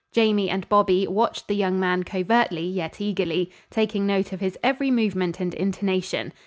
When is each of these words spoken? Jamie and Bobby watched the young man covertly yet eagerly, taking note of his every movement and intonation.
Jamie 0.13 0.49
and 0.49 0.67
Bobby 0.67 1.05
watched 1.07 1.47
the 1.47 1.53
young 1.53 1.79
man 1.79 2.01
covertly 2.03 2.65
yet 2.65 2.99
eagerly, 2.99 3.51
taking 3.69 4.07
note 4.07 4.33
of 4.33 4.39
his 4.39 4.57
every 4.63 4.89
movement 4.89 5.39
and 5.39 5.53
intonation. 5.53 6.33